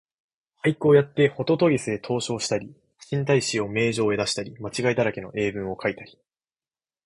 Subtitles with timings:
[0.63, 6.17] 俳句をやってほととぎすへ投書をしたり、新体詩を明星へ出したり、間違いだらけの英文をかいたり、